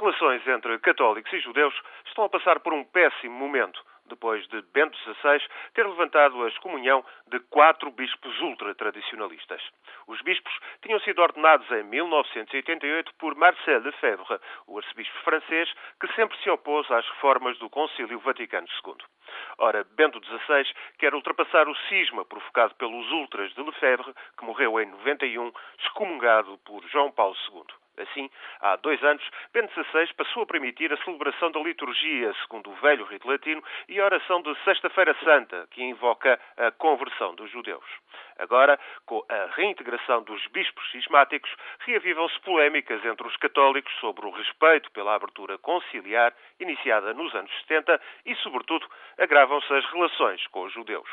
relações 0.00 0.46
entre 0.48 0.78
católicos 0.78 1.30
e 1.32 1.40
judeus 1.40 1.74
estão 2.06 2.24
a 2.24 2.28
passar 2.28 2.60
por 2.60 2.72
um 2.72 2.82
péssimo 2.82 3.34
momento, 3.34 3.84
depois 4.06 4.46
de 4.48 4.62
Bento 4.72 4.96
XVI 4.98 5.40
ter 5.74 5.86
levantado 5.86 6.42
a 6.42 6.48
excomunhão 6.48 7.04
de 7.28 7.38
quatro 7.50 7.90
bispos 7.90 8.40
ultratradicionalistas. 8.40 9.62
Os 10.06 10.20
bispos 10.22 10.52
tinham 10.82 10.98
sido 11.00 11.20
ordenados 11.20 11.70
em 11.70 11.82
1988 11.84 13.14
por 13.18 13.34
Marcel 13.34 13.80
Lefebvre, 13.80 14.40
o 14.66 14.78
arcebispo 14.78 15.16
francês 15.22 15.70
que 16.00 16.12
sempre 16.14 16.36
se 16.38 16.50
opôs 16.50 16.90
às 16.90 17.06
reformas 17.10 17.58
do 17.58 17.68
Concílio 17.68 18.18
Vaticano 18.20 18.66
II. 18.84 18.96
Ora, 19.58 19.84
Bento 19.92 20.20
XVI 20.24 20.66
quer 20.98 21.14
ultrapassar 21.14 21.68
o 21.68 21.76
cisma 21.88 22.24
provocado 22.24 22.74
pelos 22.76 23.10
ultras 23.12 23.52
de 23.54 23.62
Lefebvre, 23.62 24.14
que 24.36 24.44
morreu 24.44 24.80
em 24.80 24.86
91, 24.86 25.52
excomungado 25.78 26.58
por 26.64 26.82
João 26.88 27.12
Paulo 27.12 27.36
II. 27.52 27.79
Assim, 28.02 28.30
há 28.60 28.76
dois 28.76 29.02
anos, 29.02 29.22
Bento 29.52 29.72
XVI 29.72 30.12
passou 30.14 30.42
a 30.42 30.46
permitir 30.46 30.92
a 30.92 30.96
celebração 31.04 31.50
da 31.50 31.60
liturgia 31.60 32.32
segundo 32.42 32.70
o 32.70 32.74
velho 32.76 33.04
rito 33.04 33.28
latino 33.28 33.62
e 33.88 34.00
a 34.00 34.04
oração 34.04 34.42
de 34.42 34.54
Sexta-feira 34.64 35.14
Santa, 35.22 35.66
que 35.70 35.82
invoca 35.82 36.38
a 36.56 36.70
conversão 36.72 37.34
dos 37.34 37.50
judeus. 37.50 37.84
Agora, 38.38 38.78
com 39.04 39.22
a 39.28 39.54
reintegração 39.54 40.22
dos 40.22 40.46
bispos 40.48 40.90
cismáticos, 40.90 41.50
reavivam-se 41.80 42.40
polémicas 42.40 43.04
entre 43.04 43.26
os 43.26 43.36
católicos 43.36 43.92
sobre 44.00 44.26
o 44.26 44.30
respeito 44.30 44.90
pela 44.92 45.14
abertura 45.14 45.58
conciliar 45.58 46.34
iniciada 46.58 47.12
nos 47.12 47.34
anos 47.34 47.50
70 47.60 48.00
e, 48.24 48.34
sobretudo, 48.36 48.86
agravam-se 49.18 49.72
as 49.74 49.84
relações 49.92 50.46
com 50.48 50.62
os 50.62 50.72
judeus. 50.72 51.08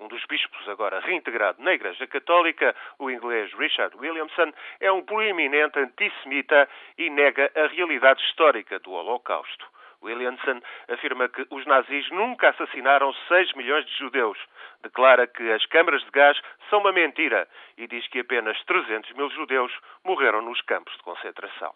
Um 0.00 0.08
dos 0.08 0.24
bispos 0.26 0.68
agora 0.68 1.00
reintegrado 1.00 1.62
na 1.62 1.74
Igreja 1.74 2.06
Católica, 2.06 2.74
o 2.98 3.10
inglês 3.10 3.52
Richard 3.54 3.96
Williamson, 3.96 4.52
é 4.80 4.90
um 4.90 5.02
proeminente 5.02 5.78
antissemita 5.78 6.68
e 6.98 7.10
nega 7.10 7.50
a 7.54 7.66
realidade 7.66 8.22
histórica 8.24 8.78
do 8.80 8.92
Holocausto. 8.92 9.66
Williamson 10.02 10.60
afirma 10.88 11.28
que 11.28 11.46
os 11.50 11.64
nazis 11.64 12.10
nunca 12.10 12.50
assassinaram 12.50 13.12
6 13.28 13.54
milhões 13.54 13.86
de 13.86 13.96
judeus, 13.98 14.38
declara 14.82 15.26
que 15.26 15.50
as 15.52 15.64
câmaras 15.66 16.02
de 16.02 16.10
gás 16.10 16.40
são 16.68 16.80
uma 16.80 16.92
mentira 16.92 17.48
e 17.78 17.86
diz 17.86 18.06
que 18.08 18.20
apenas 18.20 18.60
300 18.64 19.12
mil 19.12 19.30
judeus 19.30 19.72
morreram 20.04 20.42
nos 20.42 20.60
campos 20.62 20.94
de 20.96 21.02
concentração. 21.02 21.72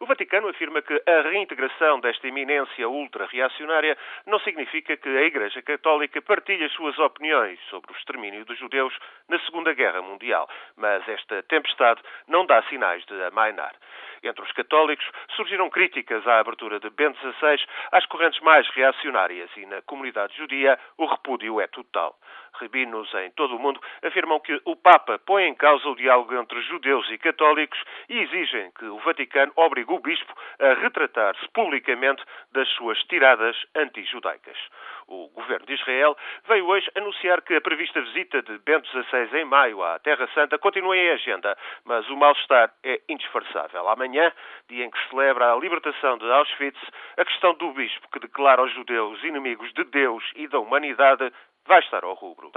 O 0.00 0.06
Vaticano 0.06 0.48
afirma 0.48 0.82
que 0.82 1.02
a 1.06 1.20
reintegração 1.22 2.00
desta 2.00 2.28
eminência 2.28 2.88
ultra-reacionária 2.88 3.96
não 4.26 4.38
significa 4.40 4.96
que 4.96 5.08
a 5.08 5.22
Igreja 5.22 5.62
Católica 5.62 6.20
partilhe 6.22 6.64
as 6.64 6.72
suas 6.72 6.98
opiniões 6.98 7.58
sobre 7.70 7.92
o 7.92 7.96
extermínio 7.96 8.44
dos 8.44 8.58
judeus 8.58 8.96
na 9.28 9.38
Segunda 9.40 9.72
Guerra 9.72 10.02
Mundial, 10.02 10.48
mas 10.76 11.06
esta 11.08 11.42
tempestade 11.44 12.00
não 12.28 12.46
dá 12.46 12.62
sinais 12.64 13.04
de 13.06 13.22
amainar. 13.24 13.74
Entre 14.22 14.42
os 14.42 14.52
católicos 14.52 15.04
surgiram 15.34 15.68
críticas 15.68 16.26
à 16.26 16.38
abertura 16.38 16.78
de 16.78 16.88
Bento 16.90 17.18
XVI 17.18 17.64
às 17.90 18.06
correntes 18.06 18.40
mais 18.40 18.68
reacionárias 18.70 19.50
e 19.56 19.66
na 19.66 19.82
comunidade 19.82 20.36
judia 20.36 20.78
o 20.96 21.06
repúdio 21.06 21.60
é 21.60 21.66
total. 21.66 22.16
Rabinos 22.52 23.12
em 23.14 23.30
todo 23.30 23.56
o 23.56 23.58
mundo 23.58 23.80
afirmam 24.02 24.38
que 24.38 24.60
o 24.64 24.76
Papa 24.76 25.18
põe 25.18 25.44
em 25.44 25.54
causa 25.54 25.88
o 25.88 25.96
diálogo 25.96 26.34
entre 26.34 26.60
judeus 26.62 27.08
e 27.10 27.18
católicos 27.18 27.82
e 28.08 28.18
exigem 28.20 28.70
que 28.78 28.84
o 28.84 28.98
Vaticano 28.98 29.52
obrigue 29.56 29.92
o 29.92 29.98
Bispo 29.98 30.32
a 30.60 30.74
retratar-se 30.74 31.48
publicamente 31.48 32.22
das 32.52 32.68
suas 32.70 32.98
tiradas 33.04 33.56
anti-judaicas. 33.74 34.56
O 35.08 35.28
governo 35.28 35.66
de 35.66 35.74
Israel 35.74 36.16
veio 36.46 36.66
hoje 36.66 36.90
anunciar 36.94 37.42
que 37.42 37.54
a 37.54 37.60
prevista 37.60 38.00
visita 38.00 38.42
de 38.42 38.58
Bento 38.58 38.88
XVI 38.88 39.40
em 39.40 39.44
maio 39.44 39.82
à 39.82 39.98
Terra 39.98 40.28
Santa 40.34 40.58
continua 40.58 40.96
em 40.96 41.10
agenda, 41.10 41.56
mas 41.84 42.08
o 42.08 42.16
mal-estar 42.16 42.72
é 42.84 43.00
indisfarçável. 43.08 43.88
Amanhã, 44.12 44.30
dia 44.68 44.84
em 44.84 44.90
que 44.90 45.02
se 45.02 45.08
celebra 45.08 45.54
a 45.54 45.56
libertação 45.56 46.18
de 46.18 46.30
Auschwitz, 46.30 46.78
a 47.16 47.24
questão 47.24 47.54
do 47.54 47.72
Bispo 47.72 48.10
que 48.12 48.20
declara 48.20 48.62
os 48.62 48.70
judeus 48.74 49.24
inimigos 49.24 49.72
de 49.72 49.84
Deus 49.84 50.22
e 50.36 50.46
da 50.48 50.58
humanidade 50.58 51.32
vai 51.66 51.80
estar 51.80 52.04
ao 52.04 52.12
rubro. 52.12 52.50